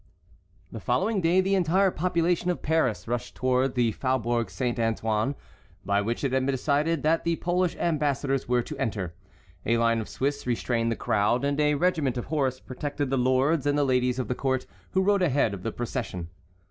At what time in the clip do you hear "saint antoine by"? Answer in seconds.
4.49-6.01